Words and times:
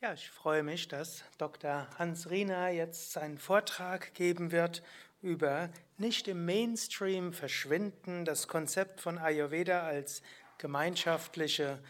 Ja, 0.00 0.12
ich 0.12 0.30
freue 0.30 0.62
mich, 0.62 0.86
dass 0.86 1.24
Dr. 1.38 1.88
Hans 1.98 2.30
Riener 2.30 2.68
jetzt 2.68 3.10
seinen 3.10 3.36
Vortrag 3.36 4.14
geben 4.14 4.52
wird 4.52 4.84
über 5.22 5.70
nicht 5.96 6.28
im 6.28 6.44
Mainstream 6.44 7.32
verschwinden, 7.32 8.24
das 8.24 8.46
Konzept 8.46 9.00
von 9.00 9.18
Ayurveda 9.18 9.82
als 9.82 10.22
gemeinschaftliche 10.56 11.80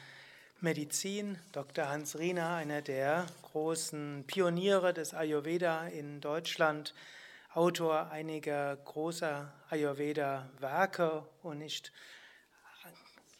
Medizin. 0.58 1.38
Dr. 1.52 1.90
Hans 1.90 2.18
Riener, 2.18 2.54
einer 2.54 2.80
der 2.80 3.26
großen 3.42 4.24
Pioniere 4.26 4.94
des 4.94 5.12
Ayurveda 5.12 5.88
in 5.88 6.22
Deutschland, 6.22 6.94
Autor 7.52 8.10
einiger 8.10 8.74
großer 8.76 9.52
Ayurveda-Werke 9.68 11.28
und 11.42 11.58
nicht 11.58 11.92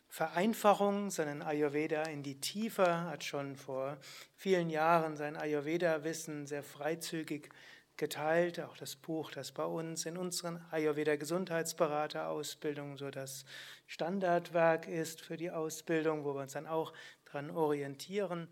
Vereinfachung, 0.08 1.10
sondern 1.10 1.42
Ayurveda 1.42 2.04
in 2.04 2.22
die 2.22 2.40
Tiefe, 2.40 3.02
hat 3.02 3.24
schon 3.24 3.56
vor 3.56 3.98
vielen 4.34 4.70
Jahren 4.70 5.16
sein 5.16 5.36
Ayurveda-Wissen 5.36 6.46
sehr 6.46 6.62
freizügig 6.62 7.50
geteilt. 7.98 8.58
Auch 8.60 8.78
das 8.78 8.96
Buch, 8.96 9.30
das 9.30 9.52
bei 9.52 9.66
uns 9.66 10.06
in 10.06 10.16
unseren 10.16 10.64
Ayurveda-Gesundheitsberater-Ausbildungen 10.70 12.96
so 12.96 13.10
das 13.10 13.44
Standardwerk 13.86 14.88
ist 14.88 15.20
für 15.20 15.36
die 15.36 15.50
Ausbildung, 15.50 16.24
wo 16.24 16.34
wir 16.34 16.40
uns 16.40 16.54
dann 16.54 16.66
auch 16.66 16.94
daran 17.26 17.50
orientieren. 17.50 18.48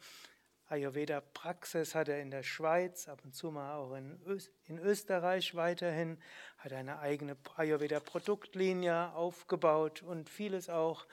Ayurveda-Praxis 0.69 1.95
hat 1.95 2.09
er 2.09 2.21
in 2.21 2.33
der 2.33 2.43
Schweiz, 2.43 3.09
ab 3.09 3.21
und 3.25 3.35
zu 3.35 3.51
mal 3.53 3.77
auch 3.77 3.95
in, 3.95 4.21
in 4.65 4.79
Österreich 4.79 5.55
weiterhin, 5.55 6.19
hat 6.59 6.73
eine 6.73 6.99
eigene 6.99 7.37
Ayurveda-Produktlinie 7.57 9.13
aufgebaut 9.15 10.03
und 10.03 10.29
vieles 10.29 10.69
auch 10.69 11.07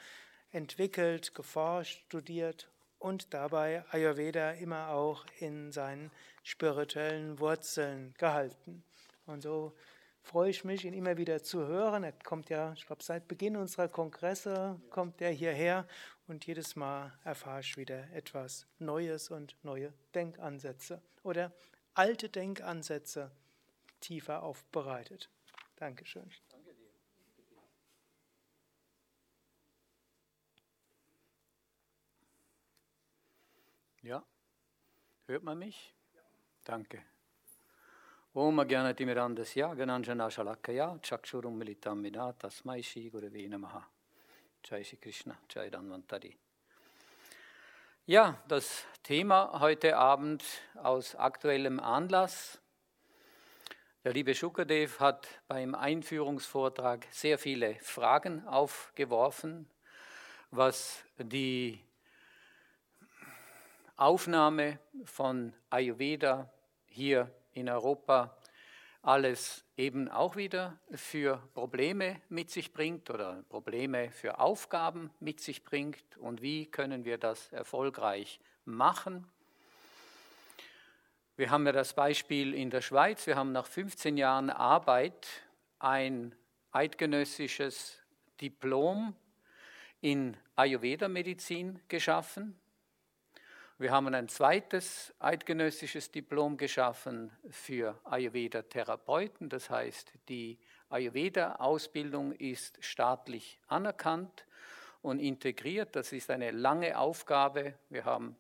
entwickelt, 0.54 1.36
geforscht, 1.36 2.04
studiert 2.06 2.70
und 3.00 3.34
dabei 3.34 3.84
Ayurveda 3.92 4.52
immer 4.52 4.90
auch 4.90 5.26
in 5.40 5.72
seinen 5.72 6.10
spirituellen 6.44 7.40
Wurzeln 7.40 8.14
gehalten. 8.18 8.84
Und 9.26 9.42
so 9.42 9.74
freue 10.22 10.50
ich 10.50 10.64
mich, 10.64 10.86
ihn 10.86 10.94
immer 10.94 11.18
wieder 11.18 11.44
zu 11.44 11.68
hören. 11.68 12.04
Er 12.04 12.14
kommt 12.14 12.50
ja, 12.50 12.74
ich 12.74 12.86
glaube, 12.86 13.04
seit 13.04 13.28
Beginn 13.28 13.58
unserer 13.58 13.90
Kongresse 13.90 14.80
kommt 14.90 15.22
er 15.22 15.32
hierher 15.32 15.86
und 16.28 16.46
jedes 16.46 16.76
Mal 16.76 17.12
erfahre 17.24 17.60
ich 17.60 17.76
wieder 17.76 18.10
etwas 18.14 18.66
Neues 18.80 19.30
und 19.30 19.58
neue 19.64 19.94
Denkansätze 20.16 21.02
oder 21.24 21.52
alte 21.94 22.30
Denkansätze 22.30 23.32
tiefer 24.00 24.44
aufbereitet. 24.44 25.30
Dankeschön. 25.76 26.30
Ja, 34.04 34.22
hört 35.28 35.44
man 35.44 35.58
mich? 35.58 35.94
Danke. 36.66 37.02
Om 38.34 38.60
Agyanatimirandasya 38.60 39.76
Gananjana 39.76 40.30
Shalakaya 40.30 41.00
Chakshurum 41.02 41.58
Militam 41.58 42.02
Mina 42.02 42.34
Tasmai 42.34 42.84
Shri 42.84 43.10
Gurave 43.10 43.48
Namaha 43.48 43.82
Jai 44.62 44.84
Shri 44.84 44.98
Krishna 44.98 45.38
Jai 45.48 45.70
Danvantari 45.70 46.36
Ja, 48.06 48.44
das 48.50 48.84
Thema 49.04 49.62
heute 49.62 49.96
Abend 49.96 50.44
aus 50.76 51.16
aktuellem 51.16 51.80
Anlass. 51.80 52.60
Der 54.04 54.12
liebe 54.12 54.36
Shukadev 54.36 55.00
hat 55.00 55.30
beim 55.48 55.76
Einführungsvortrag 55.76 57.08
sehr 57.10 57.38
viele 57.38 57.76
Fragen 57.76 58.46
aufgeworfen, 58.50 59.70
was 60.52 61.06
die 61.18 61.80
Aufnahme 64.04 64.80
von 65.06 65.54
Ayurveda 65.70 66.52
hier 66.88 67.34
in 67.54 67.70
Europa 67.70 68.38
alles 69.02 69.64
eben 69.78 70.10
auch 70.10 70.36
wieder 70.36 70.78
für 70.94 71.38
Probleme 71.54 72.20
mit 72.28 72.52
sich 72.52 72.74
bringt 72.74 73.10
oder 73.10 73.44
Probleme 73.48 74.12
für 74.12 74.40
Aufgaben 74.40 75.10
mit 75.22 75.40
sich 75.40 75.64
bringt 75.64 76.18
und 76.18 76.42
wie 76.42 76.66
können 76.66 77.06
wir 77.06 77.18
das 77.18 77.50
erfolgreich 77.54 78.42
machen. 78.66 79.26
Wir 81.38 81.50
haben 81.50 81.66
ja 81.66 81.72
das 81.72 81.94
Beispiel 81.94 82.54
in 82.54 82.72
der 82.72 82.82
Schweiz, 82.82 83.26
wir 83.26 83.38
haben 83.38 83.54
nach 83.54 83.68
15 83.68 84.18
Jahren 84.18 84.50
Arbeit 84.50 85.30
ein 85.80 86.36
eidgenössisches 86.74 88.02
Diplom 88.42 89.16
in 90.02 90.36
Ayurveda-Medizin 90.58 91.80
geschaffen. 91.88 92.60
Wir 93.80 93.90
haben 93.90 94.14
ein 94.14 94.30
zweites 94.30 95.16
eidgenössisches 95.18 96.12
Diplom 96.12 96.58
geschaffen 96.58 97.32
für 97.50 98.00
Ayurveda-Therapeuten. 98.04 99.50
Das 99.50 99.72
heißt, 99.72 100.14
die 100.30 100.60
Ayurveda-Ausbildung 100.90 102.34
ist 102.34 102.78
staatlich 102.86 103.60
anerkannt 103.68 104.46
und 105.02 105.18
integriert. 105.18 105.96
Das 105.96 106.14
ist 106.14 106.30
eine 106.30 106.52
lange 106.52 107.00
Aufgabe. 107.00 107.74
Wir 107.90 108.06
haben 108.06 108.36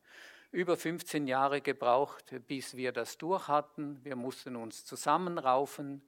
über 0.51 0.77
15 0.77 1.25
Jahre 1.25 1.61
gebraucht, 1.61 2.35
bis 2.47 2.77
wir 2.77 2.91
das 2.91 3.17
durch 3.17 3.47
hatten. 3.47 3.99
Wir 4.05 4.15
mussten 4.15 4.55
uns 4.55 4.85
zusammenraufen, 4.85 6.03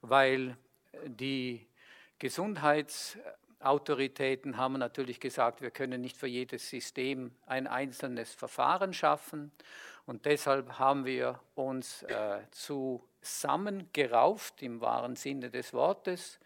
weil 0.00 0.56
die 1.04 1.68
Gesundheits- 2.18 3.18
Autoritäten 3.62 4.56
haben 4.56 4.78
natürlich 4.78 5.20
gesagt, 5.20 5.60
wir 5.60 5.70
können 5.70 6.00
nicht 6.00 6.16
für 6.16 6.26
jedes 6.26 6.68
System 6.68 7.32
ein 7.46 7.66
einzelnes 7.66 8.34
Verfahren 8.34 8.92
schaffen. 8.92 9.52
Und 10.06 10.24
deshalb 10.24 10.78
haben 10.78 11.04
wir 11.04 11.38
uns 11.54 12.02
äh, 12.02 12.40
zusammengerauft 12.50 14.62
im 14.62 14.80
wahren 14.80 15.16
Sinne 15.16 15.50
des 15.50 15.72
Wortes 15.72 16.40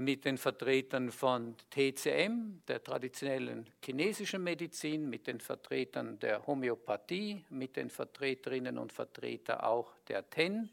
mit 0.00 0.24
den 0.24 0.38
Vertretern 0.38 1.10
von 1.10 1.56
TCM, 1.70 2.62
der 2.68 2.82
traditionellen 2.82 3.68
chinesischen 3.84 4.44
Medizin, 4.44 5.08
mit 5.08 5.26
den 5.26 5.40
Vertretern 5.40 6.18
der 6.18 6.46
Homöopathie, 6.46 7.44
mit 7.50 7.76
den 7.76 7.90
Vertreterinnen 7.90 8.78
und 8.78 8.92
Vertretern 8.92 9.60
auch 9.60 9.92
der 10.08 10.28
TEN 10.28 10.70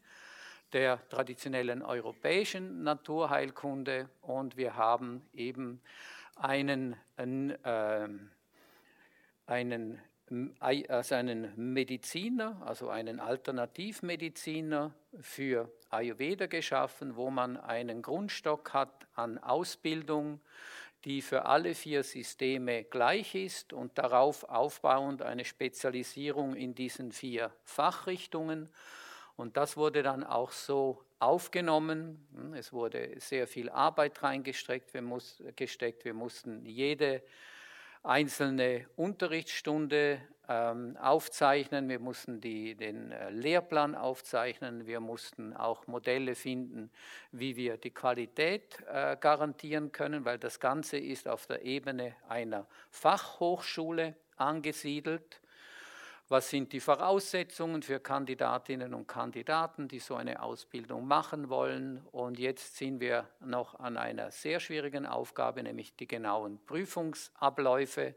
der 0.75 1.08
traditionellen 1.08 1.81
europäischen 1.81 2.84
Naturheilkunde 2.84 4.09
und 4.22 4.58
wir 4.58 4.75
haben 4.75 5.25
eben 5.34 5.81
einen, 6.36 6.97
äh, 7.16 8.09
einen, 9.47 10.02
also 10.59 11.16
einen 11.16 11.74
Mediziner, 11.74 12.62
also 12.66 12.90
einen 12.90 13.22
Alternativmediziner 13.22 14.94
für 15.22 15.72
Ayurveda 15.91 16.47
geschaffen, 16.47 17.16
wo 17.16 17.31
man 17.31 17.56
einen 17.56 18.02
Grundstock 18.02 18.74
hat 18.74 19.08
an 19.16 19.38
Ausbildung, 19.38 20.41
die 21.06 21.22
für 21.22 21.46
alle 21.46 21.74
vier 21.74 22.03
Systeme 22.03 22.84
gleich 22.84 23.34
ist 23.34 23.72
und 23.72 23.97
darauf 23.97 24.44
aufbauend 24.44 25.22
eine 25.22 25.46
Spezialisierung 25.46 26.53
in 26.53 26.75
diesen 26.75 27.14
vier 27.14 27.53
Fachrichtungen. 27.64 28.68
Und 29.35 29.57
das 29.57 29.75
wurde 29.78 30.03
dann 30.03 30.23
auch 30.23 30.51
so 30.51 31.03
aufgenommen. 31.19 32.25
Hm, 32.34 32.53
es 32.53 32.72
wurde 32.72 33.16
sehr 33.19 33.47
viel 33.47 33.69
Arbeit 33.69 34.23
reingesteckt. 34.23 34.94
Wir, 34.94 35.01
muss, 35.01 35.44
gesteckt. 35.56 36.06
Wir 36.06 36.13
mussten 36.13 36.66
jede 36.66 37.22
einzelne 38.03 38.85
Unterrichtsstunde 38.96 40.22
ähm, 40.47 40.96
aufzeichnen. 40.97 41.90
Wir 41.90 42.00
mussten 42.00 42.40
die, 42.40 42.75
den 42.75 43.12
äh, 43.12 43.29
Lehrplan 43.31 43.96
aufzeichnen. 43.96 44.85
Wir 44.85 45.00
mussten 45.00 45.53
auch 45.53 45.88
Modelle 45.88 46.35
finden, 46.35 46.91
wie 47.31 47.56
wir 47.56 47.78
die 47.78 47.91
Qualität 47.91 48.78
äh, 48.88 49.17
garantieren 49.19 49.91
können, 49.91 50.23
weil 50.23 50.38
das 50.38 50.59
Ganze 50.59 50.97
ist 50.97 51.28
auf 51.28 51.47
der 51.47 51.63
Ebene 51.63 52.16
einer 52.29 52.67
Fachhochschule 52.91 54.16
angesiedelt. 54.38 55.41
Was 56.28 56.50
sind 56.50 56.74
die 56.74 56.80
Voraussetzungen 56.80 57.84
für 57.84 58.00
Kandidatinnen 58.00 58.96
und 58.96 59.08
Kandidaten, 59.08 59.88
die 59.88 60.00
so 60.00 60.16
eine 60.16 60.42
Ausbildung 60.42 61.06
machen 61.06 61.50
wollen? 61.50 62.02
Und 62.12 62.40
jetzt 62.40 62.78
sind 62.78 63.00
wir 63.00 63.30
noch 63.42 63.80
an 63.80 63.96
einer 63.96 64.32
sehr 64.32 64.60
schwierigen 64.60 65.06
Aufgabe, 65.06 65.62
nämlich 65.62 65.96
die 65.96 66.08
genauen 66.08 66.60
Prüfungsabläufe. 66.66 68.16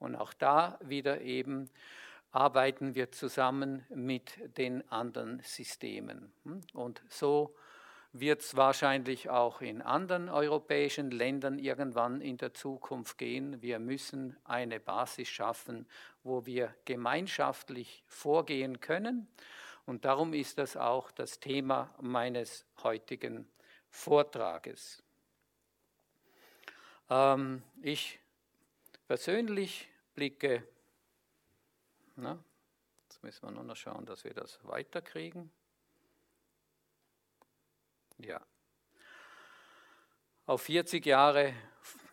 Und 0.00 0.16
auch 0.16 0.32
da 0.32 0.80
wieder 0.82 1.20
eben 1.20 1.70
arbeiten 2.32 2.96
wir 2.96 3.12
zusammen 3.12 3.86
mit 3.88 4.32
den 4.58 4.90
anderen 4.90 5.38
Systemen. 5.44 6.32
Und 6.72 7.02
so 7.08 7.54
wird 8.16 8.42
es 8.42 8.54
wahrscheinlich 8.54 9.28
auch 9.28 9.60
in 9.60 9.82
anderen 9.82 10.28
europäischen 10.28 11.10
Ländern 11.10 11.58
irgendwann 11.58 12.20
in 12.20 12.36
der 12.36 12.54
Zukunft 12.54 13.18
gehen. 13.18 13.60
Wir 13.60 13.80
müssen 13.80 14.36
eine 14.44 14.78
Basis 14.78 15.28
schaffen, 15.28 15.88
wo 16.22 16.46
wir 16.46 16.72
gemeinschaftlich 16.84 18.04
vorgehen 18.06 18.80
können. 18.80 19.26
Und 19.84 20.04
darum 20.04 20.32
ist 20.32 20.58
das 20.58 20.76
auch 20.76 21.10
das 21.10 21.40
Thema 21.40 21.92
meines 22.00 22.64
heutigen 22.84 23.48
Vortrages. 23.90 25.02
Ähm, 27.10 27.64
ich 27.82 28.20
persönlich 29.08 29.88
blicke, 30.14 30.62
na, 32.14 32.38
jetzt 33.08 33.24
müssen 33.24 33.42
wir 33.44 33.50
nur 33.50 33.64
noch 33.64 33.76
schauen, 33.76 34.06
dass 34.06 34.22
wir 34.22 34.34
das 34.34 34.60
weiterkriegen. 34.62 35.50
Ja. 38.18 38.40
Auf 40.46 40.62
40 40.62 41.04
Jahre 41.04 41.52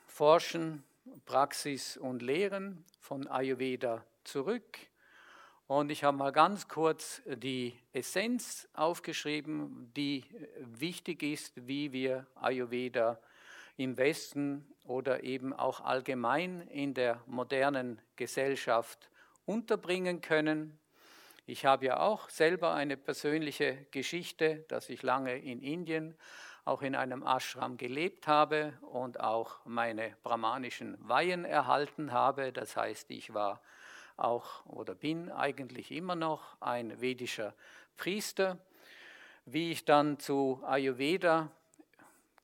Forschen, 0.08 0.84
Praxis 1.26 1.98
und 1.98 2.22
Lehren 2.22 2.84
von 3.00 3.28
Ayurveda 3.28 4.06
zurück. 4.24 4.78
Und 5.68 5.90
ich 5.90 6.04
habe 6.04 6.18
mal 6.18 6.32
ganz 6.32 6.68
kurz 6.68 7.22
die 7.26 7.80
Essenz 7.94 8.68
aufgeschrieben, 8.74 9.92
die 9.96 10.26
wichtig 10.60 11.24
ist, 11.24 11.66
wie 11.68 11.94
wir 11.94 12.28
Ayurveda 12.36 13.22
im 13.78 13.96
Westen 13.98 14.68
oder 14.84 15.24
eben 15.24 15.54
auch 15.54 15.80
allgemein 15.80 16.62
in 16.68 16.94
der 16.94 17.24
modernen 17.26 18.02
Gesellschaft 18.16 19.10
unterbringen 19.46 20.20
können. 20.20 20.78
Ich 21.46 21.66
habe 21.66 21.86
ja 21.86 22.00
auch 22.00 22.30
selber 22.30 22.74
eine 22.74 22.98
persönliche 22.98 23.86
Geschichte, 23.92 24.64
dass 24.68 24.90
ich 24.90 25.02
lange 25.02 25.38
in 25.38 25.62
Indien 25.62 26.16
auch 26.66 26.84
in 26.84 26.96
einem 26.96 27.24
Ashram 27.24 27.78
gelebt 27.78 28.28
habe 28.28 28.74
und 28.82 29.20
auch 29.20 29.66
meine 29.66 30.16
brahmanischen 30.24 30.98
Weihen 31.00 31.44
erhalten 31.44 32.12
habe. 32.12 32.54
Das 32.54 32.78
heißt, 32.78 33.10
ich 33.10 33.34
war 33.34 33.62
auch 34.18 34.66
oder 34.66 34.94
bin 34.94 35.32
eigentlich 35.32 35.92
immer 35.92 36.16
noch 36.16 36.62
ein 36.62 37.02
vedischer 37.02 37.56
Priester. 37.98 38.60
Wie 39.46 39.72
ich 39.72 39.86
dann 39.86 40.20
zu 40.20 40.62
Ayurveda 40.64 41.50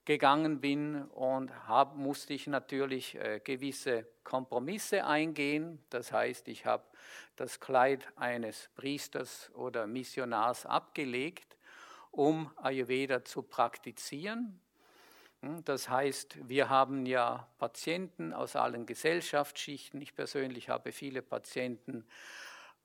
gegangen 0.08 0.62
bin 0.62 1.04
und 1.04 1.68
hab, 1.68 1.98
musste 1.98 2.34
ich 2.34 2.48
natürlich 2.48 3.16
äh, 3.16 3.42
gewisse 3.44 4.08
Kompromisse 4.24 5.06
eingehen. 5.06 5.84
Das 5.90 6.14
heißt, 6.14 6.48
ich 6.48 6.66
habe 6.66 6.86
das 7.36 7.60
Kleid 7.60 8.08
eines 8.16 8.70
Priesters 8.76 9.52
oder 9.54 9.86
Missionars 9.86 10.66
abgelegt, 10.66 11.58
um 12.10 12.50
Ayurveda 12.56 13.26
zu 13.26 13.44
praktizieren. 13.44 14.62
Hm, 15.42 15.66
das 15.66 15.90
heißt, 15.90 16.38
wir 16.48 16.70
haben 16.70 17.06
ja 17.06 17.46
Patienten 17.58 18.32
aus 18.32 18.56
allen 18.56 18.86
Gesellschaftsschichten. 18.86 20.00
Ich 20.00 20.16
persönlich 20.16 20.70
habe 20.70 20.94
viele 20.94 21.22
Patienten 21.22 22.06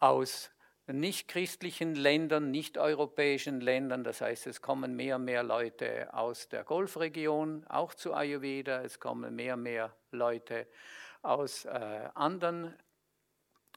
aus 0.00 0.50
nicht-christlichen 0.92 1.94
Ländern, 1.94 2.50
nicht-europäischen 2.50 3.60
Ländern. 3.60 4.04
Das 4.04 4.20
heißt, 4.20 4.46
es 4.46 4.60
kommen 4.60 4.94
mehr 4.96 5.16
und 5.16 5.24
mehr 5.24 5.42
Leute 5.42 6.12
aus 6.14 6.48
der 6.48 6.64
Golfregion, 6.64 7.64
auch 7.68 7.94
zu 7.94 8.14
Ayurveda. 8.14 8.82
Es 8.82 9.00
kommen 9.00 9.34
mehr 9.34 9.54
und 9.54 9.62
mehr 9.62 9.94
Leute 10.10 10.66
aus 11.22 11.64
äh, 11.64 12.08
anderen 12.14 12.74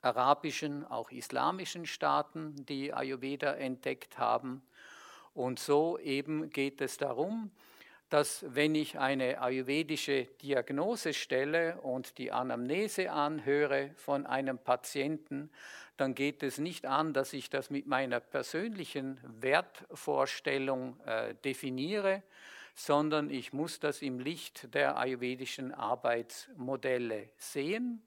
arabischen, 0.01 0.85
auch 0.85 1.11
islamischen 1.11 1.85
Staaten, 1.85 2.55
die 2.65 2.93
Ayurveda 2.93 3.53
entdeckt 3.53 4.17
haben. 4.17 4.61
Und 5.33 5.59
so 5.59 5.97
eben 5.99 6.49
geht 6.49 6.79
es 6.79 6.97
darum, 6.97 7.51
dass 8.09 8.45
wenn 8.47 8.75
ich 8.75 8.99
eine 8.99 9.41
ayurvedische 9.41 10.25
Diagnose 10.41 11.13
stelle 11.13 11.81
und 11.81 12.17
die 12.17 12.31
Anamnese 12.31 13.11
anhöre 13.11 13.91
von 13.95 14.25
einem 14.25 14.57
Patienten, 14.57 15.49
dann 15.97 16.13
geht 16.13 16.43
es 16.43 16.57
nicht 16.57 16.85
an, 16.85 17.13
dass 17.13 17.33
ich 17.33 17.49
das 17.49 17.69
mit 17.69 17.87
meiner 17.87 18.19
persönlichen 18.19 19.19
Wertvorstellung 19.23 20.99
äh, 21.05 21.35
definiere, 21.43 22.21
sondern 22.75 23.29
ich 23.29 23.53
muss 23.53 23.79
das 23.79 24.01
im 24.01 24.19
Licht 24.19 24.73
der 24.73 24.97
ayurvedischen 24.97 25.73
Arbeitsmodelle 25.73 27.29
sehen. 27.37 28.01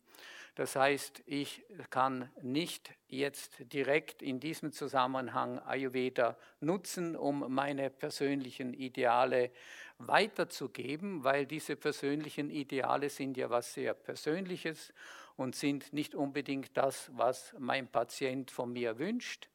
Das 0.58 0.75
heißt, 0.75 1.22
ich 1.26 1.62
kann 1.88 2.32
nicht 2.43 2.93
jetzt 3.06 3.72
direkt 3.72 4.22
in 4.22 4.40
diesem 4.40 4.72
Zusammenhang 4.72 5.60
Ayurveda 5.60 6.37
nutzen, 6.58 7.14
um 7.14 7.55
meine 7.55 7.90
persönlichen 7.90 8.75
Ideale 8.75 9.52
weiterzugeben, 9.99 11.22
weil 11.22 11.46
diese 11.46 11.76
persönlichen 11.76 12.50
Ideale 12.50 13.08
sind 13.08 13.37
ja 13.37 13.50
was 13.50 13.72
sehr 13.72 13.94
Persönliches 13.94 14.93
und 15.37 15.55
sind 15.55 15.93
nicht 15.93 16.16
unbedingt 16.16 16.76
das, 16.76 17.08
was 17.14 17.55
mein 17.60 17.87
Patient 17.87 18.50
von 18.50 18.72
mir 18.72 18.99
wünscht. 18.99 19.49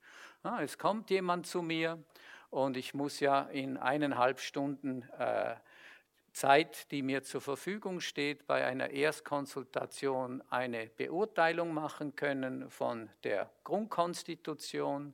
Es 0.62 0.78
kommt 0.78 1.10
jemand 1.10 1.48
zu 1.48 1.62
mir 1.62 2.02
und 2.50 2.78
ich 2.78 2.94
muss 2.94 3.20
ja 3.20 3.42
in 3.42 3.76
eineinhalb 3.76 4.40
Stunden 4.40 5.02
äh, 5.20 5.56
Zeit, 6.34 6.92
die 6.92 7.04
mir 7.04 7.24
zur 7.24 7.42
Verfügung 7.42 8.00
steht, 8.00 8.48
bei 8.48 8.66
einer 8.66 8.90
Erstkonsultation 8.90 10.44
eine 10.50 10.88
Beurteilung 10.88 11.74
machen 11.74 12.16
können 12.16 12.70
von 12.70 13.10
der 13.24 13.50
Grundkonstitution, 13.64 15.14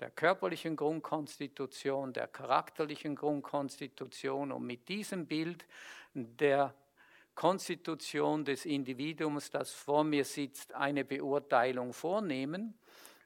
der 0.00 0.10
körperlichen 0.10 0.76
Grundkonstitution, 0.76 2.12
der 2.12 2.28
charakterlichen 2.28 3.16
Grundkonstitution 3.16 4.52
und 4.52 4.66
mit 4.66 4.88
diesem 4.88 5.26
Bild 5.26 5.66
der 6.14 6.74
Konstitution 7.34 8.44
des 8.44 8.66
Individuums, 8.66 9.50
das 9.50 9.72
vor 9.72 10.04
mir 10.04 10.26
sitzt, 10.26 10.74
eine 10.74 11.04
Beurteilung 11.04 11.94
vornehmen. 11.94 12.74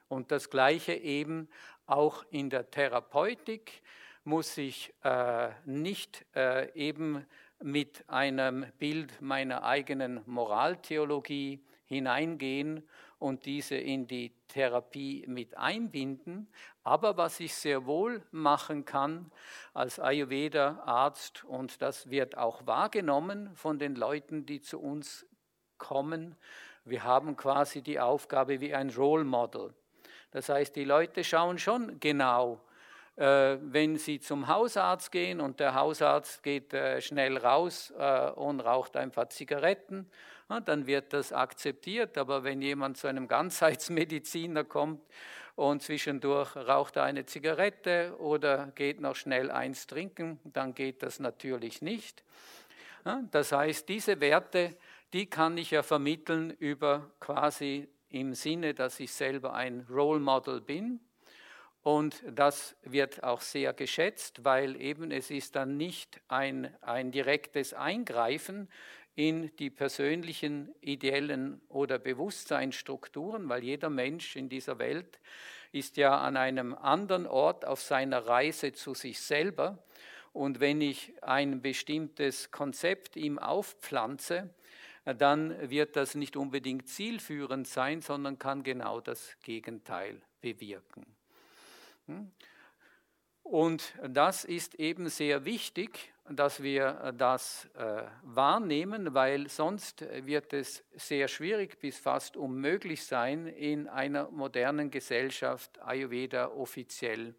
Und 0.08 0.30
das 0.30 0.50
Gleiche 0.50 0.94
eben 0.94 1.48
auch 1.86 2.24
in 2.30 2.48
der 2.48 2.70
Therapeutik 2.70 3.82
muss 4.24 4.56
ich 4.58 4.92
äh, 5.02 5.50
nicht 5.64 6.24
äh, 6.34 6.72
eben 6.74 7.26
mit 7.62 8.04
einem 8.08 8.66
Bild 8.78 9.20
meiner 9.20 9.64
eigenen 9.64 10.22
Moraltheologie 10.26 11.62
hineingehen 11.84 12.82
und 13.18 13.46
diese 13.46 13.76
in 13.76 14.06
die 14.06 14.32
Therapie 14.48 15.24
mit 15.28 15.56
einbinden. 15.56 16.48
Aber 16.82 17.16
was 17.16 17.40
ich 17.40 17.54
sehr 17.54 17.86
wohl 17.86 18.22
machen 18.30 18.84
kann 18.84 19.30
als 19.72 19.98
Ayurveda-Arzt, 19.98 21.44
und 21.44 21.80
das 21.80 22.10
wird 22.10 22.36
auch 22.36 22.66
wahrgenommen 22.66 23.54
von 23.54 23.78
den 23.78 23.94
Leuten, 23.94 24.44
die 24.46 24.60
zu 24.60 24.80
uns 24.80 25.26
kommen, 25.78 26.36
wir 26.84 27.02
haben 27.02 27.36
quasi 27.36 27.80
die 27.80 27.98
Aufgabe 27.98 28.60
wie 28.60 28.74
ein 28.74 28.90
Role 28.90 29.24
Model. 29.24 29.72
Das 30.32 30.50
heißt, 30.50 30.76
die 30.76 30.84
Leute 30.84 31.24
schauen 31.24 31.58
schon 31.58 31.98
genau, 32.00 32.60
wenn 33.16 33.96
sie 33.96 34.18
zum 34.18 34.48
Hausarzt 34.48 35.12
gehen 35.12 35.40
und 35.40 35.60
der 35.60 35.74
Hausarzt 35.74 36.42
geht 36.42 36.74
äh, 36.74 37.00
schnell 37.00 37.38
raus 37.38 37.92
äh, 37.96 38.30
und 38.30 38.60
raucht 38.60 38.96
ein 38.96 39.12
paar 39.12 39.30
Zigaretten, 39.30 40.10
dann 40.66 40.86
wird 40.86 41.12
das 41.12 41.32
akzeptiert. 41.32 42.18
Aber 42.18 42.44
wenn 42.44 42.60
jemand 42.60 42.96
zu 42.96 43.06
einem 43.06 43.28
Ganzheitsmediziner 43.28 44.64
kommt 44.64 45.00
und 45.54 45.82
zwischendurch 45.82 46.56
raucht 46.56 46.96
er 46.96 47.04
eine 47.04 47.24
Zigarette 47.24 48.16
oder 48.18 48.72
geht 48.74 49.00
noch 49.00 49.16
schnell 49.16 49.50
eins 49.50 49.86
trinken, 49.86 50.40
dann 50.44 50.74
geht 50.74 51.02
das 51.02 51.20
natürlich 51.20 51.82
nicht. 51.82 52.24
Das 53.30 53.52
heißt, 53.52 53.88
diese 53.88 54.20
Werte, 54.20 54.76
die 55.12 55.26
kann 55.26 55.56
ich 55.58 55.70
ja 55.70 55.82
vermitteln 55.82 56.50
über 56.50 57.10
quasi 57.20 57.88
im 58.08 58.34
Sinne, 58.34 58.74
dass 58.74 58.98
ich 58.98 59.12
selber 59.12 59.54
ein 59.54 59.86
Role 59.90 60.20
Model 60.20 60.60
bin, 60.60 61.00
und 61.84 62.22
das 62.26 62.76
wird 62.82 63.22
auch 63.22 63.42
sehr 63.42 63.74
geschätzt, 63.74 64.42
weil 64.42 64.80
eben 64.80 65.10
es 65.10 65.30
ist 65.30 65.54
dann 65.54 65.76
nicht 65.76 66.18
ein, 66.28 66.74
ein 66.80 67.12
direktes 67.12 67.74
Eingreifen 67.74 68.70
in 69.14 69.54
die 69.56 69.68
persönlichen, 69.68 70.74
ideellen 70.80 71.60
oder 71.68 71.98
Bewusstseinsstrukturen, 71.98 73.50
weil 73.50 73.62
jeder 73.62 73.90
Mensch 73.90 74.34
in 74.34 74.48
dieser 74.48 74.78
Welt 74.78 75.20
ist 75.72 75.98
ja 75.98 76.18
an 76.18 76.38
einem 76.38 76.74
anderen 76.74 77.26
Ort 77.26 77.66
auf 77.66 77.82
seiner 77.82 78.26
Reise 78.26 78.72
zu 78.72 78.94
sich 78.94 79.20
selber. 79.20 79.84
Und 80.32 80.60
wenn 80.60 80.80
ich 80.80 81.12
ein 81.22 81.60
bestimmtes 81.60 82.50
Konzept 82.50 83.14
ihm 83.14 83.38
aufpflanze, 83.38 84.48
dann 85.04 85.68
wird 85.68 85.96
das 85.96 86.14
nicht 86.14 86.34
unbedingt 86.34 86.88
zielführend 86.88 87.68
sein, 87.68 88.00
sondern 88.00 88.38
kann 88.38 88.62
genau 88.62 89.02
das 89.02 89.36
Gegenteil 89.42 90.22
bewirken. 90.40 91.04
Hm? 92.06 92.30
Und 93.42 93.94
das 94.08 94.44
ist 94.44 94.74
eben 94.76 95.08
sehr 95.08 95.44
wichtig, 95.44 96.12
dass 96.30 96.62
wir 96.62 97.12
das 97.18 97.68
äh, 97.74 98.04
wahrnehmen, 98.22 99.12
weil 99.12 99.48
sonst 99.48 100.00
wird 100.24 100.54
es 100.54 100.82
sehr 100.94 101.28
schwierig 101.28 101.78
bis 101.78 101.98
fast 101.98 102.38
unmöglich 102.38 103.04
sein, 103.04 103.46
in 103.46 103.86
einer 103.86 104.30
modernen 104.30 104.90
Gesellschaft 104.90 105.78
Ayurveda 105.82 106.48
offiziell 106.48 107.34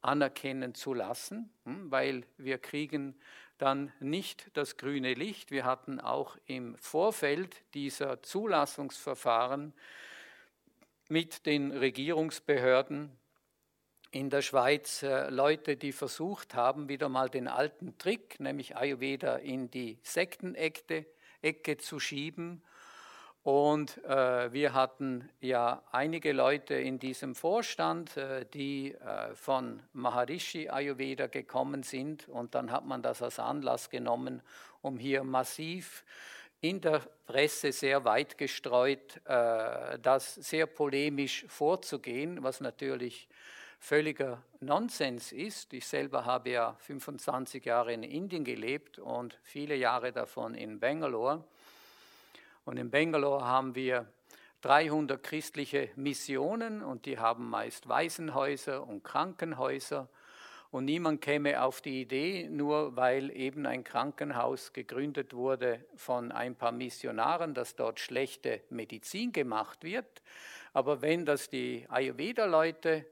anerkennen 0.00 0.74
zu 0.74 0.94
lassen, 0.94 1.50
hm? 1.64 1.90
weil 1.90 2.24
wir 2.36 2.58
kriegen 2.58 3.16
dann 3.58 3.92
nicht 3.98 4.50
das 4.54 4.76
grüne 4.76 5.14
Licht. 5.14 5.50
Wir 5.50 5.64
hatten 5.64 6.00
auch 6.00 6.36
im 6.46 6.76
Vorfeld 6.76 7.62
dieser 7.74 8.22
Zulassungsverfahren 8.22 9.72
mit 11.08 11.46
den 11.46 11.72
Regierungsbehörden 11.72 13.10
in 14.14 14.30
der 14.30 14.42
Schweiz 14.42 15.02
äh, 15.02 15.28
Leute, 15.28 15.76
die 15.76 15.90
versucht 15.90 16.54
haben, 16.54 16.88
wieder 16.88 17.08
mal 17.08 17.28
den 17.28 17.48
alten 17.48 17.98
Trick, 17.98 18.38
nämlich 18.38 18.76
Ayurveda 18.76 19.36
in 19.36 19.70
die 19.70 19.98
Sektenecke 20.02 21.06
Ecke 21.42 21.76
zu 21.76 21.98
schieben 21.98 22.62
Und 23.42 24.02
äh, 24.04 24.52
wir 24.52 24.72
hatten 24.72 25.28
ja 25.40 25.82
einige 25.90 26.32
Leute 26.32 26.74
in 26.74 27.00
diesem 27.00 27.34
Vorstand, 27.34 28.16
äh, 28.16 28.46
die 28.54 28.94
äh, 28.94 29.34
von 29.34 29.82
Maharishi 29.92 30.70
Ayurveda 30.70 31.26
gekommen 31.26 31.82
sind. 31.82 32.28
Und 32.28 32.54
dann 32.54 32.70
hat 32.70 32.86
man 32.86 33.02
das 33.02 33.20
als 33.20 33.40
Anlass 33.40 33.90
genommen, 33.90 34.42
um 34.80 34.96
hier 34.96 35.24
massiv 35.24 36.04
in 36.60 36.80
der 36.80 37.00
Presse 37.26 37.72
sehr 37.72 38.04
weit 38.04 38.38
gestreut, 38.38 39.20
äh, 39.26 39.98
das 39.98 40.36
sehr 40.36 40.66
polemisch 40.66 41.44
vorzugehen, 41.48 42.44
was 42.44 42.60
natürlich 42.60 43.28
völliger 43.80 44.42
Nonsens 44.60 45.32
ist. 45.32 45.72
Ich 45.72 45.86
selber 45.86 46.24
habe 46.24 46.50
ja 46.50 46.76
25 46.80 47.64
Jahre 47.64 47.92
in 47.92 48.02
Indien 48.02 48.44
gelebt 48.44 48.98
und 48.98 49.38
viele 49.42 49.74
Jahre 49.74 50.12
davon 50.12 50.54
in 50.54 50.80
Bangalore. 50.80 51.44
Und 52.64 52.78
in 52.78 52.90
Bangalore 52.90 53.44
haben 53.44 53.74
wir 53.74 54.06
300 54.62 55.22
christliche 55.22 55.90
Missionen 55.96 56.82
und 56.82 57.04
die 57.04 57.18
haben 57.18 57.50
meist 57.50 57.86
Waisenhäuser 57.86 58.86
und 58.86 59.04
Krankenhäuser. 59.04 60.08
Und 60.70 60.86
niemand 60.86 61.20
käme 61.20 61.62
auf 61.62 61.82
die 61.82 62.00
Idee, 62.00 62.48
nur 62.50 62.96
weil 62.96 63.30
eben 63.30 63.66
ein 63.66 63.84
Krankenhaus 63.84 64.72
gegründet 64.72 65.34
wurde 65.34 65.84
von 65.94 66.32
ein 66.32 66.56
paar 66.56 66.72
Missionaren, 66.72 67.54
dass 67.54 67.76
dort 67.76 68.00
schlechte 68.00 68.62
Medizin 68.70 69.32
gemacht 69.32 69.84
wird. 69.84 70.22
Aber 70.72 71.02
wenn 71.02 71.26
das 71.26 71.48
die 71.48 71.86
Ayurveda-Leute 71.88 73.06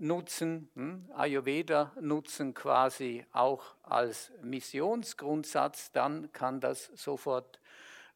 nutzen, 0.00 0.70
hm, 0.74 1.10
Ayurveda 1.14 1.92
nutzen 2.00 2.54
quasi 2.54 3.24
auch 3.32 3.74
als 3.82 4.32
Missionsgrundsatz, 4.42 5.92
dann 5.92 6.32
kann 6.32 6.60
das 6.60 6.86
sofort 6.94 7.60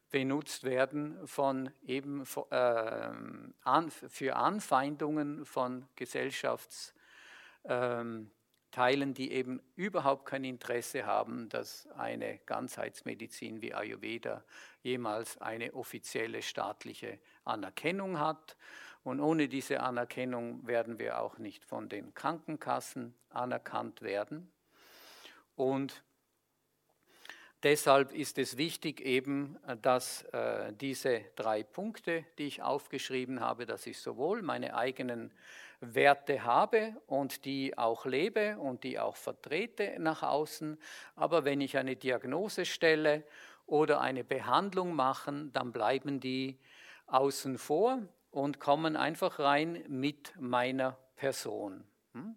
benutzt 0.09 0.63
werden 0.63 1.27
von 1.27 1.69
eben 1.85 2.23
äh, 2.49 3.89
für 3.89 4.35
Anfeindungen 4.35 5.45
von 5.45 5.87
Gesellschaftsteilen, 5.95 6.93
ähm, 7.65 9.13
die 9.13 9.31
eben 9.31 9.61
überhaupt 9.75 10.25
kein 10.25 10.45
Interesse 10.45 11.05
haben, 11.05 11.49
dass 11.49 11.87
eine 11.87 12.39
Ganzheitsmedizin 12.45 13.61
wie 13.61 13.73
Ayurveda 13.73 14.43
jemals 14.81 15.39
eine 15.41 15.73
offizielle 15.73 16.41
staatliche 16.41 17.19
Anerkennung 17.43 18.19
hat. 18.19 18.55
Und 19.07 19.21
ohne 19.21 19.47
diese 19.47 19.79
Anerkennung 19.79 20.67
werden 20.67 20.99
wir 20.99 21.21
auch 21.21 21.37
nicht 21.37 21.63
von 21.63 21.87
den 21.87 22.13
Krankenkassen 22.13 23.15
anerkannt 23.29 24.01
werden. 24.01 24.51
Und 25.55 26.03
deshalb 27.63 28.11
ist 28.11 28.37
es 28.37 28.57
wichtig 28.57 28.99
eben, 28.99 29.57
dass 29.81 30.23
äh, 30.33 30.73
diese 30.73 31.21
drei 31.37 31.63
Punkte, 31.63 32.25
die 32.37 32.47
ich 32.47 32.63
aufgeschrieben 32.63 33.39
habe, 33.39 33.65
dass 33.65 33.87
ich 33.87 33.97
sowohl 33.97 34.41
meine 34.41 34.75
eigenen 34.75 35.31
Werte 35.79 36.43
habe 36.43 36.93
und 37.05 37.45
die 37.45 37.77
auch 37.77 38.05
lebe 38.05 38.57
und 38.57 38.83
die 38.83 38.99
auch 38.99 39.15
vertrete 39.15 39.95
nach 39.99 40.21
außen, 40.21 40.77
aber 41.15 41.45
wenn 41.45 41.61
ich 41.61 41.77
eine 41.77 41.95
Diagnose 41.95 42.65
stelle 42.65 43.23
oder 43.67 44.01
eine 44.01 44.25
Behandlung 44.25 44.93
mache, 44.93 45.45
dann 45.53 45.71
bleiben 45.71 46.19
die 46.19 46.59
außen 47.05 47.57
vor 47.57 48.01
und 48.37 48.59
kommen 48.59 48.95
einfach 48.95 49.39
rein 49.39 49.83
mit 49.87 50.39
meiner 50.39 50.95
Person. 51.15 51.83
Hm? 52.13 52.35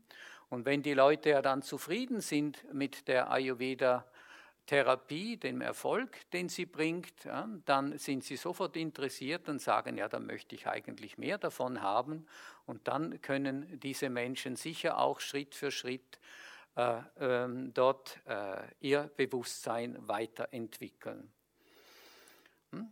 Und 0.48 0.64
wenn 0.64 0.82
die 0.82 0.94
Leute 0.94 1.28
ja 1.30 1.42
dann 1.42 1.62
zufrieden 1.62 2.22
sind 2.22 2.64
mit 2.72 3.06
der 3.06 3.30
Ayurveda-Therapie, 3.30 5.36
dem 5.36 5.60
Erfolg, 5.60 6.30
den 6.30 6.48
sie 6.48 6.64
bringt, 6.64 7.28
dann 7.66 7.98
sind 7.98 8.24
sie 8.24 8.36
sofort 8.36 8.76
interessiert 8.76 9.50
und 9.50 9.60
sagen, 9.60 9.98
ja, 9.98 10.08
da 10.08 10.18
möchte 10.18 10.54
ich 10.54 10.66
eigentlich 10.66 11.18
mehr 11.18 11.36
davon 11.36 11.82
haben. 11.82 12.26
Und 12.64 12.88
dann 12.88 13.20
können 13.20 13.78
diese 13.78 14.08
Menschen 14.08 14.56
sicher 14.56 14.96
auch 14.98 15.20
Schritt 15.20 15.54
für 15.54 15.70
Schritt 15.70 16.18
äh, 16.76 17.00
äh, 17.20 17.46
dort 17.74 18.18
äh, 18.26 18.62
ihr 18.80 19.10
Bewusstsein 19.16 19.98
weiterentwickeln. 20.08 21.30
Hm? 22.72 22.90